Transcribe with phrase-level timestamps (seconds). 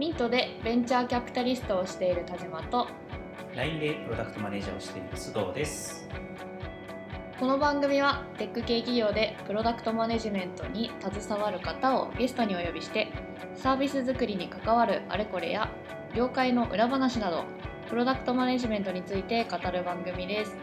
[0.00, 2.88] ミントでベンチャーキャピタリストをしている田島と
[3.54, 6.08] LINE でプロダクトマネージャーをしている須藤です。
[7.38, 13.08] この番組はテック系企業でプロダクトマネジメントに携わる方をゲストにお呼びして
[13.54, 15.70] サービス作りに関わるあれこれや
[16.16, 17.44] 業界の裏話など
[17.90, 20.56] プロダクトマネジメントについて語る番組です。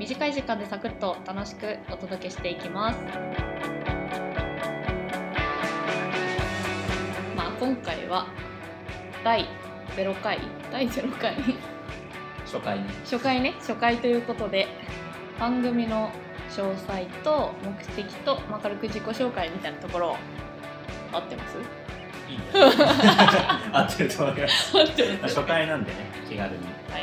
[0.00, 2.98] 短い時間でサクッと楽しくお届けしていきます。
[7.36, 8.26] まあ今回は
[9.24, 9.46] 第
[9.96, 10.38] 0回
[10.70, 11.34] 第0回。
[12.44, 14.68] 初回に初回ね初回ということで
[15.40, 16.10] 番組の
[16.50, 20.16] 詳細と目的と、まあ、軽く自己紹介みたいなところ
[21.10, 21.56] 合ってます？
[22.30, 24.78] いいんじゃない合ってると思います。
[24.78, 25.18] 合ってる。
[25.22, 25.96] 初回なんでね
[26.28, 26.58] 気軽に
[26.90, 27.02] はい。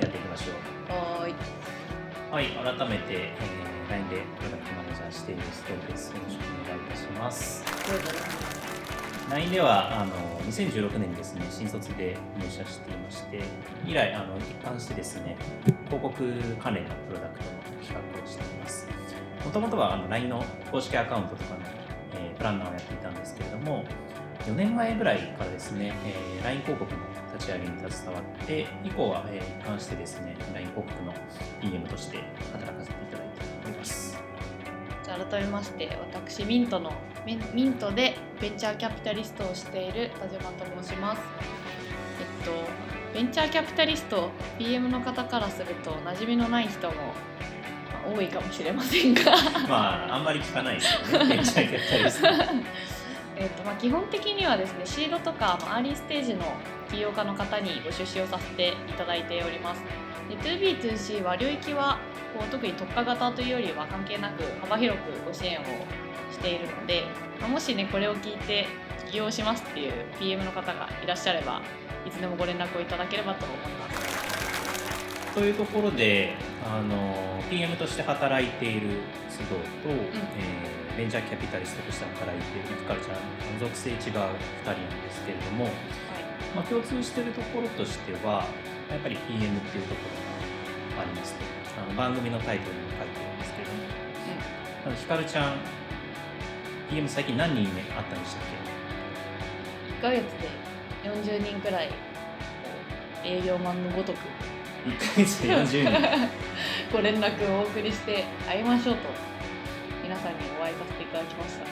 [0.00, 1.32] やっていきましょはーい。
[1.32, 1.34] う
[2.36, 6.12] はい改めて、えー、LINE でプロダクトマネージャーしている須藤です。
[6.12, 7.64] よろしくお願いいたします。
[9.30, 13.40] LINE ではあの2016年にですね新卒で入社していまして
[13.86, 15.38] 以来あの一貫してですね
[15.86, 16.12] 広告
[16.60, 18.86] 関連のプロダクトの企画をしています。
[19.42, 21.60] もともとはあの LINE の公式アカウントとかの、
[22.20, 23.82] えープランナーをやっていたんですけれども
[24.46, 31.14] 4年前ぐらいからですね、えー LINE 広告の立ち上げに携わって以降は、えー一貫してですね LINE 広告の
[31.60, 32.18] PM として
[32.52, 34.18] 働かせていただいております。
[35.04, 36.92] じゃあ改めまして私ミントの
[37.24, 41.22] ミンミントでベンチャーキャピタリストをしている田島と申します。
[42.42, 42.52] えっと
[43.14, 47.02] ベンチャーキャピタリスト PM の方からすると馴染みのない人もま
[48.12, 49.22] あ多いかもしれませんが。
[49.68, 52.28] まああんまり聞かないですよねベンチャーキャピタリスト
[53.36, 56.44] えっとまあ基本的にはですねシードとか、ま、アーリーステージの
[56.90, 59.82] 起業家の方にご出資をさせていただいております。
[60.28, 61.98] 2B2C は領域は
[62.36, 65.64] こう特に特化型というよりは関係なく幅広くご支援を
[66.32, 67.04] しているので、
[67.40, 68.66] まあもしねこれを聞いて
[69.10, 71.62] 起業しますっていう PM の方がいらっしゃれば
[72.04, 74.05] いつでもご連絡をいただければと思います。
[75.36, 76.32] というところで
[76.64, 78.88] あの PM として働いている
[79.28, 84.32] 須藤と、えーベンチャーキャピタリストとして働いているひかるちゃん属性違う2人なん
[85.04, 85.74] ですけれども、はい。
[86.56, 88.48] まあ、共通しているところとしては
[88.88, 91.44] やっぱり PM っていうところがありますと。
[91.76, 93.78] あの番組のタイトルにも書いてるんですけれども。
[94.86, 95.56] あのひかるちゃん
[96.88, 98.44] PM 最近何人目あったんでしたっ
[100.00, 100.48] 1ヶ月で
[101.04, 101.90] 40人くらい
[103.22, 104.46] 営業マンのごとくけ
[104.86, 106.28] 1ヶ月で40人。
[106.92, 109.08] ご連絡をお送りして会いましょうと
[110.02, 111.66] 皆さんにお会いさせていただきました。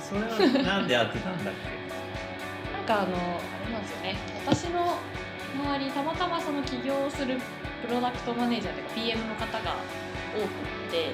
[0.00, 2.72] それはなんで会ってたんだっけ？
[2.76, 4.16] なんかあのあれなんですよね。
[4.46, 4.98] 私の
[5.56, 7.38] 周りたまたまその起業する
[7.86, 9.74] プロダクトマネージャーというか PM の方が
[10.36, 11.10] 多くって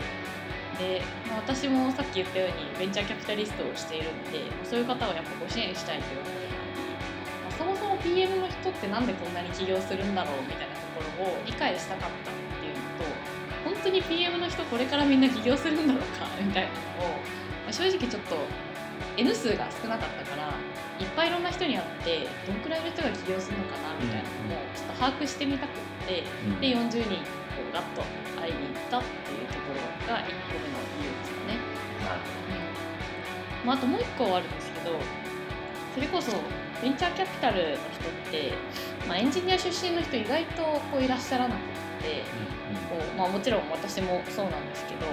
[0.78, 6.36] で、まあ、私もさっき言ったようにベンチャーキャピタリストをしているんでそういう方をやっぱご支援したいということで、
[7.48, 13.12] まあ、そもそも PM の人ってなんでこんなに起業するんだろうみたいなところを理解したかったっていうのと
[13.64, 16.70] 本当に PM の人これからみんな起業するんだろうか みたいな
[17.04, 17.10] のを、
[17.64, 18.36] まあ正直ちょっと
[19.16, 20.52] N 数が少なかったから
[20.98, 26.60] いっぱいいろんな人に会ってどんくらいの人が起業するのかなみたいなのもちょっと把握してみたくってうん。
[26.60, 27.20] で40人
[27.56, 28.02] こうガッと
[28.40, 31.76] 会いに行ったっていうところが1個目の理由ですかね。
[33.64, 34.96] まあ、あともう1個あるんですけど
[35.94, 36.30] それこそ
[36.82, 38.52] ベンチャーキャピタルの人って、
[39.06, 41.60] まあ、エンジニア出身の人意外とこういらっしゃらなくっ
[42.02, 42.56] て。
[42.90, 45.06] こうまあ、もちろん私もそうなんですけど、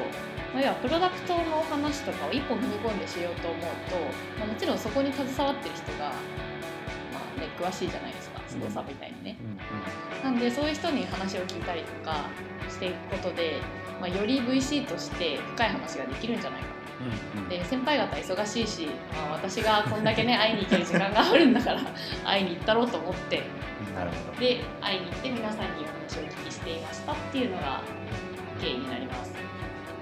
[0.53, 3.95] まあ、要はプロダクトの話とかを一本踏み込んでしようと思うと、
[4.39, 9.37] まあ、もちろんそこに携わってる人が、まあね、詳しいじゃないですか須藤さんみたいにね。
[10.23, 12.25] なんでそういう人に話を聞いたりとか
[12.69, 13.59] していくことで、
[13.99, 16.67] まあ、より VC として深い話ができるんじゃないか
[17.35, 17.49] うんうん。
[17.49, 21.81] で先輩方忙しいし、まあ、私がこんだけね会いに行ける時間があるんだから
[22.25, 23.43] 会いに行ったろうと思って。
[23.95, 24.39] なるほど。
[24.39, 27.81] で会いに行って皆さんにお話をお聞きしていましたっていうのが
[28.59, 29.33] 経緯になります。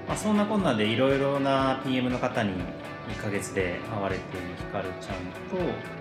[0.07, 2.51] まあ、そんなこんなでいろいろな PM の方に
[3.09, 5.15] 1ヶ月で会われているひかるちゃん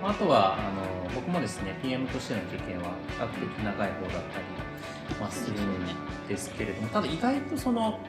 [0.03, 8.01] とあとはあの僕もですね PM としての経験は比較的長い方だったり、まあ、するんですけれどもただ意外とその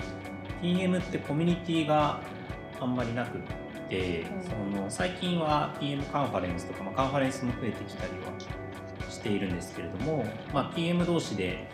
[0.61, 2.21] PM ってコミュニティが
[2.81, 3.41] あんまりなくっ
[3.89, 4.75] て、うん。
[4.75, 11.69] その最近は PM カンファレンスとか、まあ、カンファレンスも増えてきたりはしているんですけれども、まあ、PM 同士で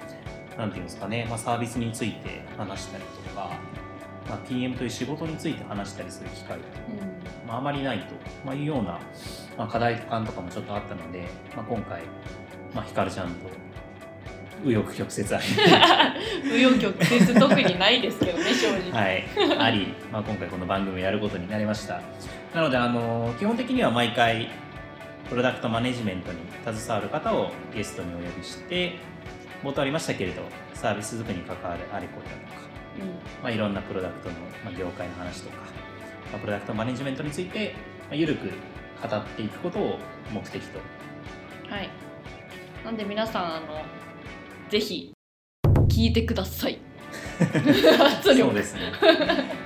[0.57, 3.51] なんていうんですかね、まあ、サービスについて話したりとか、
[4.27, 6.67] まあ、PM という仕事について話したりする機会って
[7.47, 8.15] まあ、あまりないと、
[8.45, 8.99] まあ、いうような、
[9.57, 12.01] まあ、課題感とかもちょっとあったので、まあ、今回、
[12.73, 13.33] まあ、ひかるちゃんと
[14.63, 15.45] 右翼曲折あり。
[16.49, 19.23] 紆余曲折特にないですけどね正直、はい、
[19.59, 22.01] あり、まあ、今回この番組をやることになりました。
[22.53, 24.49] なのであの基本的には毎回
[25.29, 28.95] プロダクトマネジメントに携わる方をゲストにお呼びして
[29.63, 30.41] 冒頭ありましたけれど
[30.73, 32.67] サービス作りに関わるあれこれだとか、
[33.43, 35.57] まあ、いろんなプロダクトの、まあ、業界の話とか、
[36.31, 37.75] まあ、プロダクトマネジメントについて、
[38.09, 39.99] まあ、緩く語っていくことを
[40.31, 40.79] 目的と。
[41.69, 41.89] はい。
[42.85, 43.83] なんで皆さんあの
[44.69, 45.11] ぜひ
[45.89, 46.79] 聞いてください。
[48.21, 48.91] そうですね。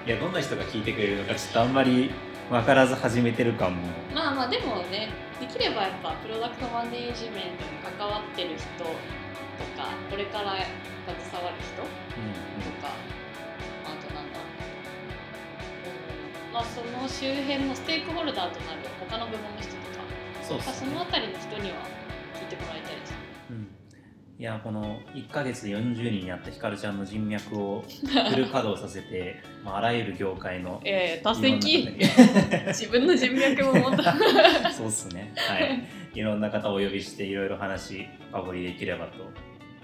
[0.06, 2.12] いやどんな人が聞いてくれるのかちょっとあんまり
[2.50, 3.82] 分からず始めてる感も。
[4.14, 5.10] まあまあでもね
[5.40, 8.84] できればやっぱプロダクトマネージメントに関わってる人と
[9.78, 10.66] かこれから携
[11.46, 11.88] わる人と
[12.18, 12.20] う
[12.70, 12.74] ん。
[12.84, 12.90] か
[13.86, 14.40] あとなんだう
[16.52, 20.04] んまあその周辺のステークホルダーとなる他の部門の人とか
[20.44, 20.62] そね。
[20.62, 21.78] その辺りの人には
[22.38, 22.91] 聞いてもらいたい
[24.42, 31.88] いやこの1ヶ月で40人になったひかるちゃんの人脈をフル稼働させて、 まあ、あらゆる業界のええ打いろんな席
[32.74, 34.16] 自分の人脈も持った。
[34.74, 35.32] そうっすね。
[35.36, 35.84] はい。
[36.16, 39.32] いろんな方をお呼びしていろいろ話深掘りできればと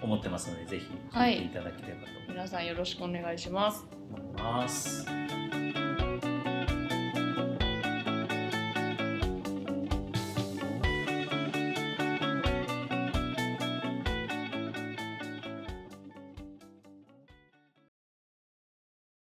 [0.02, 3.86] 思ってますのでぜひ聞いていただければと皆さんよろしくお願いします。
[4.40, 5.06] ます、